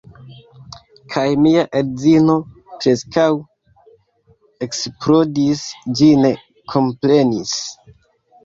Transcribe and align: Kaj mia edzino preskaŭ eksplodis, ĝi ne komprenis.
Kaj 1.15 1.25
mia 1.41 1.65
edzino 1.79 2.37
preskaŭ 2.79 3.27
eksplodis, 4.69 5.63
ĝi 6.01 6.11
ne 6.25 6.33
komprenis. 6.75 7.55